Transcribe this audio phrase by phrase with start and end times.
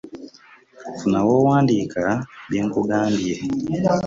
[0.97, 2.03] Funa w'owandiika
[2.49, 3.21] bye nkugamba.